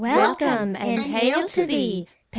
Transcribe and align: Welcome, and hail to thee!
Welcome, 0.01 0.75
and 0.77 0.99
hail 0.99 1.47
to 1.49 1.67
thee! 1.67 2.07